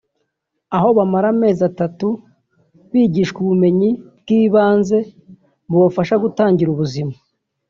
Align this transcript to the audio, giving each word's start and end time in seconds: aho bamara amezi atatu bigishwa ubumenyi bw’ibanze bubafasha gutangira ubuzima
aho 0.75 0.87
bamara 0.97 1.27
amezi 1.33 1.61
atatu 1.69 2.07
bigishwa 2.91 3.37
ubumenyi 3.41 3.89
bw’ibanze 4.21 4.97
bubafasha 5.69 6.15
gutangira 6.23 6.69
ubuzima 6.73 7.15